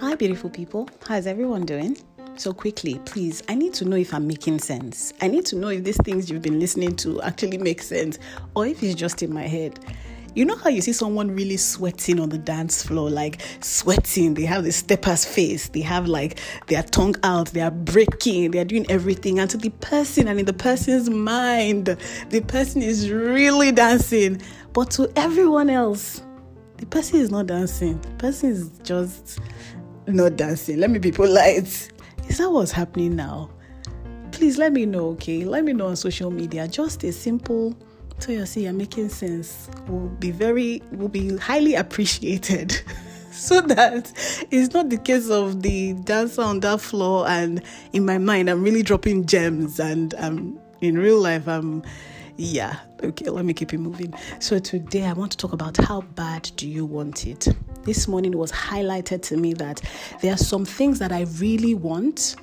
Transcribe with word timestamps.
Hi, 0.00 0.14
beautiful 0.14 0.48
people. 0.48 0.88
How's 1.08 1.26
everyone 1.26 1.66
doing? 1.66 1.96
So, 2.36 2.52
quickly, 2.52 3.00
please, 3.04 3.42
I 3.48 3.56
need 3.56 3.74
to 3.74 3.84
know 3.84 3.96
if 3.96 4.14
I'm 4.14 4.28
making 4.28 4.60
sense. 4.60 5.12
I 5.20 5.26
need 5.26 5.44
to 5.46 5.56
know 5.56 5.70
if 5.70 5.82
these 5.82 5.96
things 6.04 6.30
you've 6.30 6.40
been 6.40 6.60
listening 6.60 6.94
to 6.98 7.20
actually 7.22 7.58
make 7.58 7.82
sense 7.82 8.16
or 8.54 8.64
if 8.64 8.80
it's 8.80 8.94
just 8.94 9.24
in 9.24 9.34
my 9.34 9.48
head. 9.48 9.80
You 10.36 10.44
know 10.44 10.54
how 10.54 10.70
you 10.70 10.82
see 10.82 10.92
someone 10.92 11.34
really 11.34 11.56
sweating 11.56 12.20
on 12.20 12.28
the 12.28 12.38
dance 12.38 12.80
floor, 12.80 13.10
like 13.10 13.40
sweating, 13.60 14.34
they 14.34 14.44
have 14.44 14.62
the 14.62 14.70
stepper's 14.70 15.24
face, 15.24 15.68
they 15.70 15.80
have 15.80 16.06
like 16.06 16.38
their 16.68 16.84
tongue 16.84 17.16
out, 17.24 17.48
they 17.48 17.60
are 17.60 17.72
breaking, 17.72 18.52
they 18.52 18.60
are 18.60 18.64
doing 18.64 18.88
everything. 18.88 19.40
And 19.40 19.50
to 19.50 19.56
the 19.56 19.70
person 19.70 20.28
and 20.28 20.38
in 20.38 20.46
the 20.46 20.52
person's 20.52 21.10
mind, 21.10 21.96
the 22.28 22.40
person 22.42 22.82
is 22.82 23.10
really 23.10 23.72
dancing. 23.72 24.40
But 24.74 24.92
to 24.92 25.10
everyone 25.16 25.68
else, 25.70 26.22
the 26.76 26.86
person 26.86 27.18
is 27.20 27.30
not 27.32 27.48
dancing. 27.48 28.00
The 28.00 28.10
person 28.10 28.50
is 28.50 28.70
just 28.84 29.40
not 30.14 30.36
dancing. 30.36 30.78
Let 30.78 30.90
me 30.90 30.98
be 30.98 31.12
polite. 31.12 31.90
Is 32.28 32.38
that 32.38 32.50
what's 32.50 32.72
happening 32.72 33.16
now? 33.16 33.50
Please 34.32 34.58
let 34.58 34.72
me 34.72 34.86
know, 34.86 35.08
okay? 35.10 35.44
Let 35.44 35.64
me 35.64 35.72
know 35.72 35.88
on 35.88 35.96
social 35.96 36.30
media. 36.30 36.68
Just 36.68 37.04
a 37.04 37.12
simple 37.12 37.76
so 38.20 38.32
you 38.32 38.44
see 38.46 38.64
you're 38.64 38.72
making 38.72 39.08
sense 39.08 39.68
will 39.86 40.08
be 40.08 40.32
very 40.32 40.82
will 40.92 41.08
be 41.08 41.36
highly 41.36 41.74
appreciated. 41.74 42.80
so 43.30 43.60
that 43.60 44.12
it's 44.50 44.74
not 44.74 44.90
the 44.90 44.96
case 44.96 45.30
of 45.30 45.62
the 45.62 45.92
dancer 45.92 46.42
on 46.42 46.58
that 46.60 46.80
floor 46.80 47.28
and 47.28 47.62
in 47.92 48.04
my 48.04 48.18
mind 48.18 48.50
I'm 48.50 48.64
really 48.64 48.82
dropping 48.82 49.26
gems 49.26 49.78
and 49.78 50.12
um 50.18 50.58
in 50.80 50.98
real 50.98 51.20
life 51.20 51.46
I'm 51.46 51.84
yeah 52.36 52.78
okay 53.02 53.28
let 53.30 53.44
me 53.44 53.52
keep 53.52 53.72
it 53.72 53.78
moving 53.78 54.14
so 54.38 54.60
today 54.60 55.04
i 55.04 55.12
want 55.12 55.32
to 55.32 55.36
talk 55.36 55.52
about 55.52 55.76
how 55.76 56.00
bad 56.14 56.48
do 56.54 56.68
you 56.68 56.86
want 56.86 57.26
it 57.26 57.48
this 57.82 58.08
morning 58.08 58.36
was 58.36 58.52
highlighted 58.52 59.22
to 59.22 59.36
me 59.36 59.52
that 59.54 59.80
there 60.20 60.32
are 60.32 60.38
some 60.38 60.64
things 60.64 60.98
that 60.98 61.12
i 61.12 61.22
really 61.38 61.74
want 61.74 62.36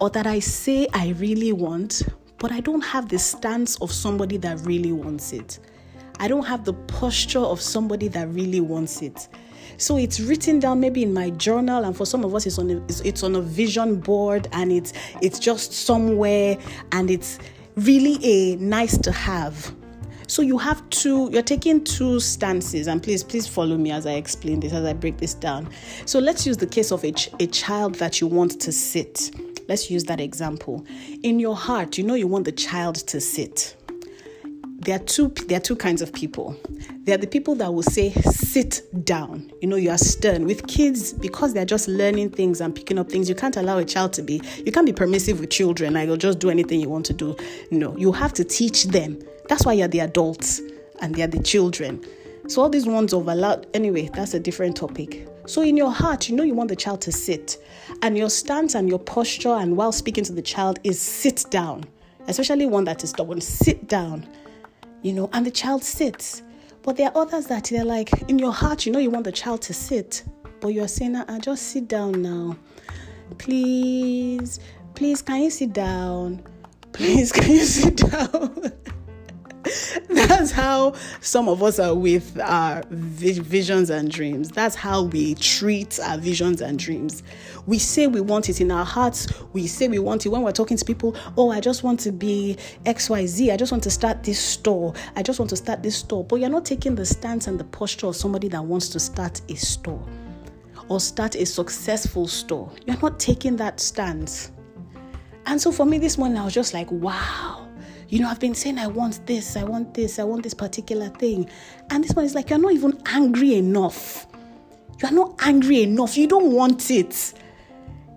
or 0.00 0.10
that 0.10 0.26
i 0.26 0.38
say 0.38 0.86
i 0.94 1.10
really 1.18 1.52
want 1.52 2.02
but 2.38 2.50
i 2.52 2.60
don't 2.60 2.82
have 2.82 3.08
the 3.08 3.18
stance 3.18 3.76
of 3.80 3.92
somebody 3.92 4.36
that 4.36 4.58
really 4.60 4.92
wants 4.92 5.32
it 5.32 5.58
i 6.18 6.26
don't 6.26 6.44
have 6.46 6.64
the 6.64 6.72
posture 6.72 7.38
of 7.38 7.60
somebody 7.60 8.08
that 8.08 8.28
really 8.28 8.60
wants 8.60 9.02
it 9.02 9.28
so 9.80 9.96
it's 9.96 10.20
written 10.20 10.60
down 10.60 10.78
maybe 10.78 11.02
in 11.02 11.14
my 11.14 11.30
journal, 11.30 11.84
and 11.84 11.96
for 11.96 12.04
some 12.04 12.22
of 12.22 12.34
us, 12.34 12.44
it's 12.44 12.58
on 12.58 12.70
a, 12.70 12.84
it's, 12.86 13.22
on 13.22 13.34
a 13.34 13.40
vision 13.40 13.98
board, 13.98 14.46
and 14.52 14.70
it's 14.70 14.92
it's 15.22 15.38
just 15.38 15.72
somewhere, 15.72 16.58
and 16.92 17.10
it's 17.10 17.38
really 17.76 18.18
a 18.22 18.56
nice 18.56 18.98
to 18.98 19.10
have. 19.10 19.74
So 20.30 20.42
you 20.42 20.58
have 20.58 20.88
two, 20.90 21.28
you're 21.32 21.42
taking 21.42 21.82
two 21.82 22.20
stances, 22.20 22.86
and 22.86 23.02
please, 23.02 23.24
please 23.24 23.48
follow 23.48 23.76
me 23.76 23.90
as 23.90 24.06
I 24.06 24.12
explain 24.12 24.60
this, 24.60 24.72
as 24.72 24.84
I 24.84 24.92
break 24.92 25.16
this 25.16 25.34
down. 25.34 25.68
So 26.06 26.20
let's 26.20 26.46
use 26.46 26.56
the 26.56 26.68
case 26.68 26.92
of 26.92 27.02
a, 27.02 27.10
ch- 27.10 27.30
a 27.40 27.48
child 27.48 27.96
that 27.96 28.20
you 28.20 28.28
want 28.28 28.60
to 28.60 28.70
sit. 28.70 29.32
Let's 29.66 29.90
use 29.90 30.04
that 30.04 30.20
example. 30.20 30.86
In 31.24 31.40
your 31.40 31.56
heart, 31.56 31.98
you 31.98 32.04
know 32.04 32.14
you 32.14 32.28
want 32.28 32.44
the 32.44 32.52
child 32.52 32.94
to 33.08 33.20
sit. 33.20 33.74
There 34.82 34.94
are 34.94 35.00
two 35.00 35.28
there 35.48 35.58
are 35.58 35.60
two 35.60 35.74
kinds 35.74 36.00
of 36.00 36.12
people. 36.12 36.56
There 37.02 37.16
are 37.16 37.18
the 37.18 37.26
people 37.26 37.56
that 37.56 37.74
will 37.74 37.82
say 37.82 38.12
sit 38.12 38.82
down. 39.04 39.52
You 39.60 39.68
know, 39.68 39.76
you 39.76 39.90
are 39.90 39.98
stern 39.98 40.46
with 40.46 40.68
kids 40.68 41.12
because 41.12 41.54
they're 41.54 41.66
just 41.66 41.88
learning 41.88 42.30
things 42.30 42.60
and 42.60 42.74
picking 42.74 42.98
up 42.98 43.10
things. 43.10 43.28
You 43.28 43.34
can't 43.34 43.56
allow 43.56 43.78
a 43.78 43.84
child 43.84 44.12
to 44.14 44.22
be 44.22 44.40
you 44.64 44.70
can't 44.70 44.86
be 44.86 44.92
permissive 44.92 45.40
with 45.40 45.50
children. 45.50 45.94
Like, 45.94 46.06
you'll 46.06 46.16
just 46.16 46.38
do 46.38 46.50
anything 46.50 46.80
you 46.80 46.88
want 46.88 47.04
to 47.06 47.12
do. 47.12 47.36
No, 47.72 47.96
you 47.96 48.12
have 48.12 48.32
to 48.34 48.44
teach 48.44 48.84
them. 48.84 49.20
That's 49.50 49.66
why 49.66 49.74
you're 49.74 49.88
the 49.88 50.00
adults 50.00 50.62
and 51.02 51.14
they're 51.14 51.26
the 51.26 51.42
children. 51.42 52.02
So 52.48 52.62
all 52.62 52.70
these 52.70 52.86
ones 52.86 53.12
overlap. 53.12 53.66
Anyway, 53.74 54.08
that's 54.14 54.32
a 54.32 54.40
different 54.40 54.78
topic. 54.78 55.28
So 55.44 55.60
in 55.60 55.76
your 55.76 55.90
heart, 55.90 56.30
you 56.30 56.34
know 56.34 56.42
you 56.42 56.54
want 56.54 56.70
the 56.70 56.76
child 56.76 57.02
to 57.02 57.12
sit, 57.12 57.58
and 58.00 58.16
your 58.16 58.30
stance 58.30 58.74
and 58.74 58.88
your 58.88 58.98
posture, 58.98 59.50
and 59.50 59.76
while 59.76 59.92
speaking 59.92 60.24
to 60.24 60.32
the 60.32 60.40
child, 60.40 60.78
is 60.84 60.98
sit 60.98 61.44
down. 61.50 61.84
Especially 62.28 62.64
one 62.64 62.84
that 62.84 63.04
is 63.04 63.10
stubborn, 63.10 63.42
sit 63.42 63.86
down 63.86 64.26
you 65.02 65.12
know, 65.12 65.30
and 65.32 65.46
the 65.46 65.50
child 65.50 65.82
sits. 65.82 66.42
But 66.82 66.96
there 66.96 67.08
are 67.08 67.22
others 67.22 67.46
that 67.46 67.64
they're 67.64 67.84
like, 67.84 68.10
in 68.28 68.38
your 68.38 68.52
heart, 68.52 68.86
you 68.86 68.92
know, 68.92 68.98
you 68.98 69.10
want 69.10 69.24
the 69.24 69.32
child 69.32 69.62
to 69.62 69.74
sit, 69.74 70.24
but 70.60 70.68
you're 70.68 70.88
saying, 70.88 71.16
I 71.16 71.38
just 71.38 71.68
sit 71.68 71.88
down 71.88 72.22
now. 72.22 72.56
Please, 73.38 74.60
please, 74.94 75.22
can 75.22 75.42
you 75.42 75.50
sit 75.50 75.72
down? 75.72 76.42
Please, 76.92 77.32
can 77.32 77.50
you 77.50 77.64
sit 77.64 77.96
down? 77.96 78.72
That's 80.08 80.50
how 80.50 80.94
some 81.20 81.48
of 81.48 81.62
us 81.62 81.78
are 81.78 81.94
with 81.94 82.38
our 82.40 82.82
visions 82.88 83.90
and 83.90 84.10
dreams. 84.10 84.48
That's 84.50 84.74
how 84.74 85.04
we 85.04 85.34
treat 85.36 85.98
our 86.00 86.18
visions 86.18 86.60
and 86.60 86.78
dreams. 86.78 87.22
We 87.66 87.78
say 87.78 88.06
we 88.06 88.20
want 88.20 88.48
it 88.48 88.60
in 88.60 88.70
our 88.70 88.84
hearts. 88.84 89.28
We 89.52 89.66
say 89.66 89.88
we 89.88 89.98
want 89.98 90.26
it 90.26 90.30
when 90.30 90.42
we're 90.42 90.52
talking 90.52 90.76
to 90.76 90.84
people. 90.84 91.16
Oh, 91.36 91.50
I 91.50 91.60
just 91.60 91.82
want 91.82 92.00
to 92.00 92.12
be 92.12 92.56
XYZ. 92.84 93.52
I 93.52 93.56
just 93.56 93.72
want 93.72 93.84
to 93.84 93.90
start 93.90 94.22
this 94.22 94.40
store. 94.40 94.94
I 95.16 95.22
just 95.22 95.38
want 95.38 95.50
to 95.50 95.56
start 95.56 95.82
this 95.82 95.96
store. 95.96 96.24
But 96.24 96.36
you're 96.36 96.50
not 96.50 96.64
taking 96.64 96.94
the 96.94 97.06
stance 97.06 97.46
and 97.46 97.58
the 97.58 97.64
posture 97.64 98.06
of 98.06 98.16
somebody 98.16 98.48
that 98.48 98.64
wants 98.64 98.88
to 98.90 99.00
start 99.00 99.40
a 99.48 99.56
store 99.56 100.04
or 100.88 101.00
start 101.00 101.34
a 101.36 101.46
successful 101.46 102.26
store. 102.26 102.70
You're 102.86 102.98
not 103.00 103.20
taking 103.20 103.56
that 103.56 103.80
stance. 103.80 104.52
And 105.46 105.60
so 105.60 105.72
for 105.72 105.86
me 105.86 105.98
this 105.98 106.18
morning, 106.18 106.38
I 106.38 106.44
was 106.44 106.54
just 106.54 106.74
like, 106.74 106.90
wow 106.90 107.69
you 108.10 108.18
know, 108.18 108.28
I've 108.28 108.40
been 108.40 108.56
saying, 108.56 108.76
I 108.78 108.88
want 108.88 109.24
this, 109.26 109.56
I 109.56 109.62
want 109.62 109.94
this, 109.94 110.18
I 110.18 110.24
want 110.24 110.42
this 110.42 110.52
particular 110.52 111.08
thing. 111.10 111.48
And 111.90 112.02
this 112.02 112.10
one 112.10 112.24
is 112.24 112.34
like, 112.34 112.50
you're 112.50 112.58
not 112.58 112.72
even 112.72 113.00
angry 113.06 113.54
enough. 113.54 114.26
You're 115.00 115.12
not 115.12 115.36
angry 115.46 115.84
enough. 115.84 116.16
You 116.18 116.26
don't 116.26 116.52
want 116.52 116.90
it. 116.90 117.34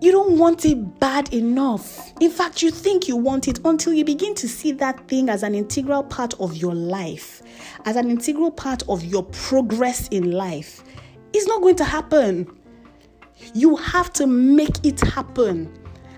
You 0.01 0.11
don't 0.11 0.39
want 0.39 0.65
it 0.65 0.99
bad 0.99 1.31
enough. 1.31 2.11
In 2.19 2.31
fact, 2.31 2.63
you 2.63 2.71
think 2.71 3.07
you 3.07 3.15
want 3.15 3.47
it 3.47 3.59
until 3.63 3.93
you 3.93 4.03
begin 4.03 4.33
to 4.35 4.49
see 4.49 4.71
that 4.73 5.07
thing 5.07 5.29
as 5.29 5.43
an 5.43 5.53
integral 5.53 6.03
part 6.03 6.33
of 6.39 6.57
your 6.57 6.73
life, 6.73 7.43
as 7.85 7.95
an 7.95 8.09
integral 8.09 8.49
part 8.49 8.81
of 8.89 9.05
your 9.05 9.23
progress 9.23 10.07
in 10.07 10.31
life. 10.31 10.83
It's 11.33 11.47
not 11.47 11.61
going 11.61 11.75
to 11.75 11.85
happen. 11.85 12.47
You 13.53 13.75
have 13.75 14.11
to 14.13 14.25
make 14.25 14.83
it 14.83 14.99
happen. 15.01 15.71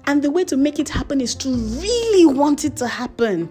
And 0.08 0.22
the 0.22 0.32
way 0.32 0.46
to 0.46 0.56
make 0.56 0.80
it 0.80 0.88
happen 0.88 1.20
is 1.20 1.36
to 1.36 1.50
really 1.50 2.26
want 2.26 2.64
it 2.64 2.78
to 2.78 2.88
happen. 2.88 3.50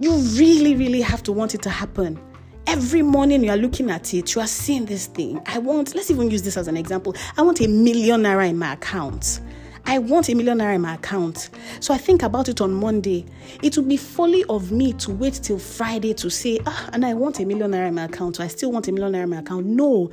You 0.00 0.16
really, 0.16 0.76
really 0.76 1.02
have 1.02 1.22
to 1.24 1.32
want 1.32 1.54
it 1.54 1.60
to 1.60 1.68
happen. 1.68 2.18
Every 2.66 3.02
morning 3.02 3.44
you 3.44 3.50
are 3.50 3.56
looking 3.58 3.90
at 3.90 4.14
it, 4.14 4.34
you 4.34 4.40
are 4.40 4.46
seeing 4.46 4.86
this 4.86 5.06
thing. 5.06 5.42
I 5.44 5.58
want, 5.58 5.94
let's 5.94 6.10
even 6.10 6.30
use 6.30 6.40
this 6.40 6.56
as 6.56 6.68
an 6.68 6.76
example. 6.78 7.14
I 7.36 7.42
want 7.42 7.60
a 7.60 7.68
million 7.68 8.22
naira 8.22 8.48
in 8.48 8.56
my 8.56 8.72
account. 8.72 9.40
I 9.84 9.98
want 9.98 10.30
a 10.30 10.34
million 10.34 10.56
naira 10.56 10.76
in 10.76 10.80
my 10.80 10.94
account. 10.94 11.50
So 11.80 11.92
I 11.92 11.98
think 11.98 12.22
about 12.22 12.48
it 12.48 12.62
on 12.62 12.72
Monday. 12.72 13.26
It 13.62 13.76
would 13.76 13.90
be 13.90 13.98
folly 13.98 14.42
of 14.48 14.72
me 14.72 14.94
to 14.94 15.10
wait 15.10 15.34
till 15.34 15.58
Friday 15.58 16.14
to 16.14 16.30
say, 16.30 16.60
ah, 16.64 16.88
and 16.94 17.04
I 17.04 17.12
want 17.12 17.38
a 17.38 17.44
million 17.44 17.72
naira 17.72 17.88
in 17.88 17.94
my 17.94 18.04
account. 18.04 18.36
So 18.36 18.44
I 18.44 18.46
still 18.46 18.72
want 18.72 18.88
a 18.88 18.92
million 18.92 19.12
naira 19.12 19.24
in 19.24 19.30
my 19.30 19.40
account. 19.40 19.66
No. 19.66 20.10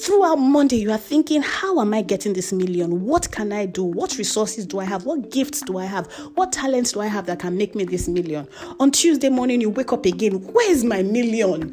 Throughout 0.00 0.36
Monday, 0.36 0.76
you 0.76 0.92
are 0.92 0.96
thinking, 0.96 1.42
How 1.42 1.80
am 1.80 1.92
I 1.92 2.02
getting 2.02 2.32
this 2.32 2.52
million? 2.52 3.04
What 3.04 3.32
can 3.32 3.52
I 3.52 3.66
do? 3.66 3.82
What 3.82 4.16
resources 4.16 4.64
do 4.64 4.78
I 4.78 4.84
have? 4.84 5.06
What 5.06 5.32
gifts 5.32 5.60
do 5.60 5.76
I 5.76 5.86
have? 5.86 6.06
What 6.36 6.52
talents 6.52 6.92
do 6.92 7.00
I 7.00 7.06
have 7.06 7.26
that 7.26 7.40
can 7.40 7.56
make 7.56 7.74
me 7.74 7.84
this 7.84 8.06
million? 8.06 8.46
On 8.78 8.92
Tuesday 8.92 9.28
morning, 9.28 9.60
you 9.60 9.70
wake 9.70 9.92
up 9.92 10.06
again. 10.06 10.34
Where 10.52 10.70
is 10.70 10.84
my 10.84 11.02
million? 11.02 11.72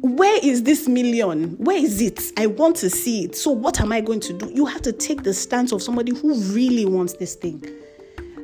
Where 0.00 0.36
is 0.42 0.64
this 0.64 0.88
million? 0.88 1.50
Where 1.58 1.76
is 1.76 2.00
it? 2.00 2.32
I 2.36 2.46
want 2.46 2.74
to 2.78 2.90
see 2.90 3.26
it. 3.26 3.36
So, 3.36 3.52
what 3.52 3.80
am 3.80 3.92
I 3.92 4.00
going 4.00 4.20
to 4.20 4.32
do? 4.32 4.50
You 4.52 4.66
have 4.66 4.82
to 4.82 4.92
take 4.92 5.22
the 5.22 5.32
stance 5.32 5.70
of 5.70 5.80
somebody 5.80 6.12
who 6.12 6.34
really 6.52 6.86
wants 6.86 7.12
this 7.12 7.36
thing. 7.36 7.64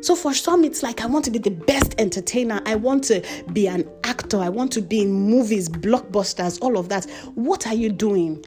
So 0.03 0.15
for 0.15 0.33
some, 0.33 0.65
it's 0.65 0.83
like 0.85 1.03
I 1.03 1.07
want 1.07 1.25
to 1.27 1.31
be 1.31 1.39
the 1.41 1.51
best 1.51 1.95
entertainer. 1.99 2.63
I 2.65 2.77
want 2.77 3.05
to 3.05 3.23
be 3.53 3.67
an 3.67 3.87
actor. 4.05 4.39
I 4.39 4.49
want 4.49 4.73
to 4.73 4.81
be 4.81 5.03
in 5.03 5.13
movies, 5.13 5.69
blockbusters, 5.69 6.63
all 6.63 6.79
of 6.79 6.89
that. 6.89 7.05
What 7.35 7.67
are 7.67 7.75
you 7.75 7.91
doing? 7.91 8.43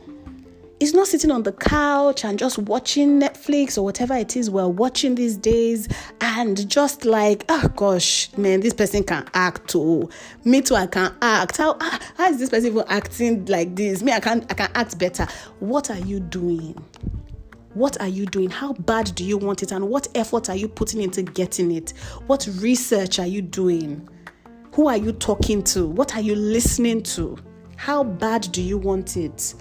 It's 0.84 0.92
not 0.92 1.08
sitting 1.08 1.32
on 1.32 1.44
the 1.44 1.54
couch 1.54 2.26
and 2.26 2.38
just 2.38 2.58
watching 2.58 3.18
Netflix 3.18 3.78
or 3.78 3.84
whatever 3.84 4.16
it 4.16 4.36
is 4.36 4.50
we're 4.50 4.68
watching 4.68 5.16
these 5.16 5.38
days 5.38 5.88
and 6.20 6.70
just 6.70 7.06
like, 7.06 7.46
oh 7.48 7.70
gosh, 7.78 8.30
man, 8.38 8.60
this 8.60 8.74
person 8.74 9.02
can 9.06 9.26
act 9.34 9.70
too. 9.70 10.10
Me 10.44 10.62
too, 10.62 10.76
I 10.76 10.88
can 10.88 11.16
act. 11.22 11.56
How, 11.56 11.78
ah, 11.80 12.00
how 12.18 12.30
is 12.30 12.38
this 12.38 12.50
person 12.50 12.72
even 12.72 12.84
acting 12.90 13.46
like 13.46 13.78
this? 13.78 14.04
Me, 14.04 14.12
I 14.12 14.20
can 14.20 14.46
I 14.50 14.56
can 14.56 14.70
act 14.76 15.00
better. 15.00 15.26
What 15.60 15.90
are 15.90 16.00
you 16.00 16.20
doing? 16.20 16.74
What 17.76 18.02
are 18.02 18.10
you 18.10 18.26
doing? 18.26 18.50
How 18.50 18.74
bad 18.74 19.16
do 19.16 19.24
you 19.24 19.38
want 19.38 19.64
it? 19.64 19.72
And 19.72 19.88
what 19.88 20.10
effort 20.16 20.50
are 20.50 20.58
you 20.58 20.68
putting 20.68 21.02
into 21.02 21.24
getting 21.24 21.72
it? 21.72 21.92
What 22.28 22.46
research 22.56 23.20
are 23.20 23.26
you 23.26 23.42
doing? 23.42 24.06
Who 24.74 24.90
are 24.90 24.98
you 24.98 25.14
talking 25.14 25.64
to? 25.64 25.88
What 25.88 26.14
are 26.18 26.22
you 26.22 26.36
listening 26.36 27.04
to? 27.04 27.38
How 27.78 28.04
bad 28.04 28.50
do 28.52 28.62
you 28.62 28.78
want 28.78 29.16
it? 29.16 29.56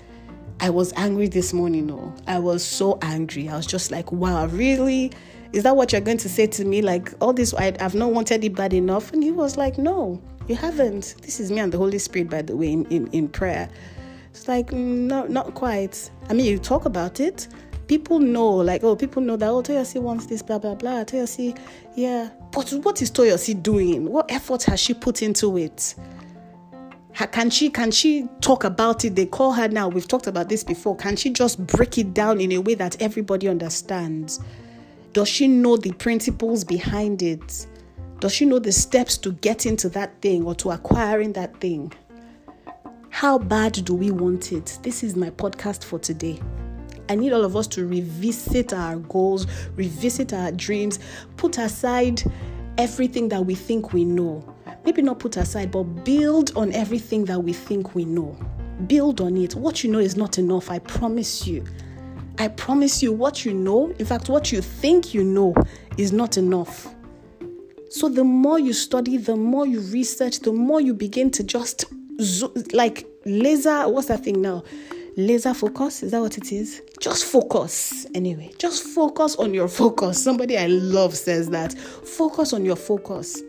I 0.63 0.71
was 0.71 0.93
angry 0.95 1.27
this 1.27 1.53
morning. 1.53 1.89
No, 1.89 2.15
I 2.29 2.39
was 2.39 2.65
so 2.65 2.97
angry. 3.03 3.49
I 3.49 3.57
was 3.57 3.67
just 3.67 3.91
like, 3.91 4.13
wow, 4.13 4.47
really? 4.47 5.11
Is 5.53 5.65
that 5.65 5.77
what 5.77 5.91
you're 5.91 6.01
going 6.01 6.19
to 6.19 6.29
say 6.29 6.47
to 6.47 6.65
me? 6.65 6.81
Like, 6.83 7.13
all 7.21 7.33
this, 7.33 7.53
I, 7.53 7.75
have 7.81 7.97
not 7.97 8.13
wanted 8.13 8.45
it 8.45 8.55
bad 8.55 8.73
enough. 8.73 9.13
And 9.13 9.25
he 9.25 9.33
was 9.33 9.57
like, 9.57 9.77
no, 9.77 10.23
you 10.47 10.55
haven't. 10.55 11.17
This 11.21 11.41
is 11.41 11.51
me 11.51 11.59
and 11.59 11.73
the 11.73 11.79
Holy 11.79 11.99
Spirit, 11.99 12.31
by 12.31 12.43
the 12.43 12.57
way, 12.57 12.73
in, 12.73 12.85
in, 12.87 13.09
in 13.09 13.29
prayer. 13.29 13.69
It's 14.31 14.47
like, 14.47 14.73
no, 14.73 15.27
not 15.27 15.53
quite. 15.55 16.09
I 16.31 16.33
mean, 16.33 16.47
you 16.47 16.59
talk 16.59 16.85
about 16.85 17.19
it, 17.19 17.49
People 17.89 18.21
know, 18.21 18.49
like, 18.49 18.85
oh, 18.85 18.97
people 18.97 19.21
know 19.21 19.37
that, 19.37 19.49
oh, 19.51 19.63
Toyosi 19.63 20.01
wants 20.01 20.27
this, 20.27 20.41
blah, 20.41 20.59
blah, 20.59 20.75
blah. 20.75 21.05
Toyosi, 21.05 21.59
yeah. 21.95 22.31
But 22.53 22.71
what 22.71 23.03
is 23.03 23.11
Toyosi 23.11 23.63
doing? 23.63 24.11
What 24.11 24.31
effort 24.31 24.63
has 24.63 24.81
she 24.81 24.95
put 24.95 25.21
into 25.21 25.59
it? 25.59 25.95
Can 27.15 27.51
she 27.51 27.71
can 27.71 27.91
she 27.91 28.29
talk 28.41 28.65
about 28.65 29.05
it? 29.05 29.15
They 29.15 29.27
call 29.27 29.53
her 29.53 29.69
now. 29.69 29.89
We've 29.89 30.09
talked 30.09 30.27
about 30.27 30.49
this 30.49 30.65
before. 30.65 30.97
Can 30.97 31.17
she 31.17 31.31
just 31.31 31.65
break 31.67 31.99
it 31.99 32.15
down 32.15 32.41
in 32.41 32.53
a 32.53 32.59
way 32.59 32.75
that 32.75 33.01
everybody 33.01 33.49
understands? 33.49 34.41
Does 35.13 35.29
she 35.29 35.47
know 35.47 35.77
the 35.77 35.93
principles 35.93 36.65
behind 36.65 37.23
it? 37.23 37.67
Does 38.21 38.33
she 38.33 38.47
know 38.47 38.59
the 38.59 38.73
steps 38.73 39.19
to 39.19 39.33
get 39.33 39.67
into 39.67 39.89
that 39.91 40.21
thing 40.23 40.45
or 40.45 40.55
to 40.57 40.71
acquiring 40.71 41.33
that 41.35 41.61
thing? 41.61 41.93
How 43.11 43.39
bad 43.39 43.85
do 43.85 43.95
we 43.95 44.11
want 44.11 44.53
it? 44.53 44.79
This 44.83 45.03
is 45.03 45.15
my 45.15 45.31
podcast 45.31 45.85
for 45.85 45.99
today. 45.99 46.41
I 47.09 47.15
need 47.15 47.33
all 47.33 47.45
of 47.45 47.57
us 47.57 47.67
to 47.69 47.87
revisit 47.87 48.73
our 48.73 48.97
goals, 48.97 49.47
revisit 49.75 50.33
our 50.33 50.51
dreams, 50.53 50.99
put 51.37 51.59
aside 51.59 52.23
everything 52.79 53.29
that 53.29 53.45
we 53.45 53.55
think 53.55 53.93
we 53.93 54.05
know. 54.05 54.52
Maybe 54.85 55.03
not 55.03 55.19
put 55.19 55.37
aside, 55.37 55.71
but 55.71 55.83
build 56.05 56.57
on 56.57 56.73
everything 56.73 57.25
that 57.27 57.39
we 57.39 57.53
think 57.53 57.95
we 57.95 58.05
know. 58.05 58.37
Build 58.87 59.21
on 59.21 59.37
it. 59.37 59.55
What 59.55 59.85
you 59.85 59.91
know 59.91 60.01
is 60.01 60.17
not 60.17 60.39
enough, 60.39 60.71
I 60.71 60.81
promise 60.81 61.47
you. 61.47 61.65
I 62.39 62.49
promise 62.49 63.03
you, 63.03 63.13
what 63.13 63.45
you 63.45 63.55
know, 63.55 63.91
in 63.99 64.07
fact, 64.07 64.29
what 64.29 64.51
you 64.51 64.61
think 64.61 65.15
you 65.15 65.23
know, 65.23 65.55
is 65.99 66.13
not 66.13 66.37
enough. 66.37 66.93
So, 67.91 68.09
the 68.09 68.25
more 68.25 68.59
you 68.59 68.73
study, 68.73 69.19
the 69.19 69.37
more 69.37 69.67
you 69.67 69.81
research, 69.81 70.41
the 70.41 70.53
more 70.53 70.81
you 70.81 70.95
begin 70.95 71.31
to 71.33 71.45
just 71.45 71.85
zo- 72.21 72.53
like 72.73 73.07
laser, 73.27 73.89
what's 73.89 74.09
that 74.09 74.25
thing 74.25 74.41
now? 74.41 74.65
Laser 75.17 75.53
focus, 75.53 76.03
is 76.03 76.13
that 76.13 76.21
what 76.21 76.39
it 76.39 76.51
is? 76.53 76.81
Just 77.01 77.27
focus. 77.27 78.07
Anyway, 78.15 78.51
just 78.59 78.83
focus 78.83 79.37
on 79.37 79.53
your 79.53 79.69
focus. 79.69 80.25
Somebody 80.25 80.57
I 80.57 80.69
love 80.69 81.15
says 81.15 81.51
that. 81.51 81.75
Focus 81.75 82.55
on 82.55 82.65
your 82.65 82.77
focus. 82.77 83.43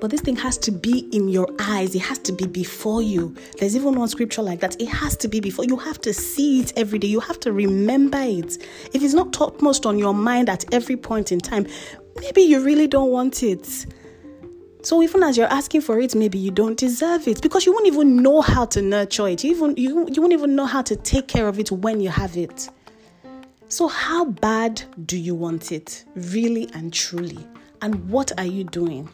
But 0.00 0.10
this 0.10 0.20
thing 0.20 0.36
has 0.36 0.58
to 0.58 0.70
be 0.70 1.08
in 1.12 1.28
your 1.28 1.48
eyes. 1.58 1.94
It 1.94 2.02
has 2.02 2.18
to 2.20 2.32
be 2.32 2.46
before 2.46 3.02
you. 3.02 3.34
There's 3.58 3.76
even 3.76 3.94
one 3.94 4.08
scripture 4.08 4.42
like 4.42 4.60
that. 4.60 4.80
It 4.80 4.88
has 4.88 5.16
to 5.18 5.28
be 5.28 5.40
before 5.40 5.64
you. 5.64 5.76
have 5.76 6.00
to 6.02 6.12
see 6.12 6.60
it 6.60 6.72
every 6.76 6.98
day. 6.98 7.08
You 7.08 7.20
have 7.20 7.40
to 7.40 7.52
remember 7.52 8.20
it. 8.20 8.58
If 8.92 9.02
it's 9.02 9.14
not 9.14 9.32
topmost 9.32 9.86
on 9.86 9.98
your 9.98 10.14
mind 10.14 10.48
at 10.48 10.64
every 10.74 10.96
point 10.96 11.32
in 11.32 11.40
time, 11.40 11.66
maybe 12.20 12.42
you 12.42 12.62
really 12.62 12.86
don't 12.86 13.10
want 13.10 13.42
it. 13.42 13.86
So 14.82 15.02
even 15.02 15.22
as 15.22 15.38
you're 15.38 15.46
asking 15.46 15.80
for 15.80 15.98
it, 15.98 16.14
maybe 16.14 16.36
you 16.36 16.50
don't 16.50 16.76
deserve 16.76 17.26
it 17.26 17.40
because 17.40 17.64
you 17.64 17.72
won't 17.72 17.86
even 17.86 18.16
know 18.16 18.42
how 18.42 18.66
to 18.66 18.82
nurture 18.82 19.28
it. 19.28 19.42
You 19.42 19.52
even 19.52 19.74
you, 19.76 20.06
you 20.12 20.20
won't 20.20 20.34
even 20.34 20.54
know 20.54 20.66
how 20.66 20.82
to 20.82 20.94
take 20.94 21.26
care 21.26 21.48
of 21.48 21.58
it 21.58 21.72
when 21.72 22.00
you 22.00 22.10
have 22.10 22.36
it. 22.36 22.68
So 23.68 23.88
how 23.88 24.26
bad 24.26 24.82
do 25.06 25.16
you 25.16 25.34
want 25.34 25.72
it? 25.72 26.04
Really 26.14 26.68
and 26.74 26.92
truly? 26.92 27.38
And 27.80 28.08
what 28.10 28.38
are 28.38 28.44
you 28.44 28.64
doing? 28.64 29.08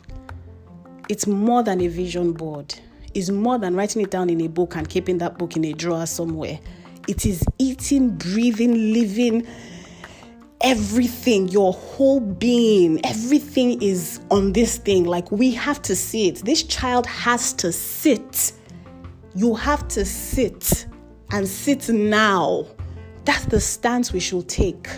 It's 1.11 1.27
more 1.27 1.65
than 1.65 1.81
a 1.81 1.89
vision 1.89 2.33
board. 2.33 2.73
It's 3.15 3.31
more 3.31 3.59
than 3.59 3.75
writing 3.75 4.01
it 4.03 4.13
down 4.13 4.31
in 4.31 4.41
a 4.43 4.47
book 4.47 4.77
and 4.77 4.89
keeping 4.89 5.19
that 5.19 5.39
book 5.39 5.57
in 5.57 5.65
a 5.65 5.73
drawer 5.73 6.07
somewhere. 6.07 6.61
It 7.09 7.27
is 7.27 7.45
eating, 7.59 8.11
breathing, 8.11 8.93
living 8.93 9.47
everything, 10.61 11.49
your 11.49 11.73
whole 11.73 12.21
being, 12.21 13.05
everything 13.05 13.83
is 13.83 14.21
on 14.31 14.53
this 14.53 14.79
thing. 14.79 15.05
Like 15.05 15.31
we 15.31 15.53
have 15.53 15.81
to 15.83 15.97
see 15.97 16.29
it. 16.29 16.37
This 16.45 16.63
child 16.63 17.07
has 17.07 17.53
to 17.55 17.73
sit. 17.73 18.53
You 19.35 19.55
have 19.55 19.89
to 19.89 20.05
sit 20.05 20.87
and 21.31 21.47
sit 21.47 21.89
now. 21.89 22.67
That's 23.25 23.47
the 23.47 23.61
stance 23.61 24.13
we 24.13 24.21
should 24.21 24.49
take. 24.49 24.89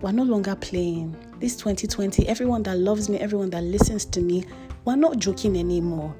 We're 0.00 0.12
no 0.12 0.24
longer 0.24 0.56
playing. 0.56 1.16
This 1.38 1.56
2020, 1.56 2.26
everyone 2.28 2.62
that 2.64 2.78
loves 2.78 3.08
me, 3.08 3.18
everyone 3.18 3.50
that 3.50 3.62
listens 3.62 4.04
to 4.06 4.20
me, 4.20 4.44
we're 4.86 4.96
not 4.96 5.18
joking 5.18 5.56
anymore. 5.58 6.14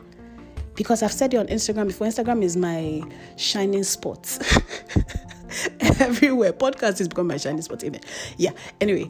Because 0.74 1.02
I've 1.02 1.12
said 1.12 1.32
it 1.32 1.38
on 1.38 1.46
Instagram 1.46 1.86
before. 1.86 2.06
Instagram 2.06 2.42
is 2.42 2.54
my 2.54 3.02
shining 3.36 3.82
spot. 3.82 4.38
everywhere. 5.80 6.52
Podcast 6.52 7.00
is 7.00 7.08
become 7.08 7.28
my 7.28 7.36
shining 7.36 7.62
spot. 7.62 7.84
Even 7.84 8.00
yeah. 8.36 8.50
Anyway, 8.80 9.08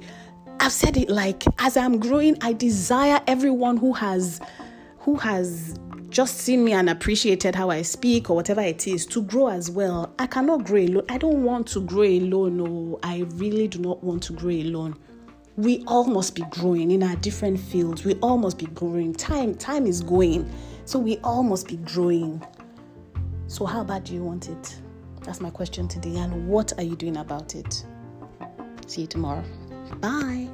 I've 0.60 0.72
said 0.72 0.96
it 0.96 1.08
like 1.08 1.44
as 1.58 1.76
I'm 1.76 1.98
growing, 1.98 2.36
I 2.40 2.52
desire 2.52 3.20
everyone 3.26 3.76
who 3.76 3.92
has 3.92 4.40
who 4.98 5.16
has 5.16 5.78
just 6.08 6.38
seen 6.38 6.64
me 6.64 6.72
and 6.72 6.88
appreciated 6.88 7.54
how 7.54 7.70
I 7.70 7.82
speak 7.82 8.30
or 8.30 8.36
whatever 8.36 8.60
it 8.60 8.86
is 8.86 9.06
to 9.06 9.22
grow 9.22 9.48
as 9.48 9.70
well. 9.70 10.14
I 10.18 10.26
cannot 10.26 10.64
grow 10.64 10.80
alone. 10.80 11.04
I 11.08 11.18
don't 11.18 11.44
want 11.44 11.66
to 11.68 11.80
grow 11.80 12.04
alone. 12.04 12.56
No, 12.56 12.98
I 13.02 13.26
really 13.34 13.68
do 13.68 13.78
not 13.80 14.02
want 14.02 14.22
to 14.24 14.32
grow 14.32 14.50
alone. 14.50 14.96
We 15.56 15.82
all 15.86 16.04
must 16.04 16.34
be 16.34 16.42
growing 16.50 16.90
in 16.90 17.02
our 17.02 17.16
different 17.16 17.58
fields. 17.58 18.04
We 18.04 18.14
all 18.16 18.36
must 18.36 18.58
be 18.58 18.66
growing. 18.66 19.14
Time, 19.14 19.54
time 19.54 19.86
is 19.86 20.02
going. 20.02 20.50
So 20.84 20.98
we 20.98 21.16
all 21.24 21.42
must 21.42 21.66
be 21.66 21.76
growing. 21.78 22.46
So 23.46 23.64
how 23.64 23.82
bad 23.82 24.04
do 24.04 24.14
you 24.14 24.22
want 24.22 24.48
it? 24.50 24.78
That's 25.22 25.40
my 25.40 25.50
question 25.50 25.88
today. 25.88 26.16
And 26.16 26.46
what 26.46 26.74
are 26.78 26.82
you 26.82 26.94
doing 26.94 27.16
about 27.16 27.54
it? 27.54 27.86
See 28.86 29.02
you 29.02 29.06
tomorrow. 29.06 29.44
Bye. 30.00 30.48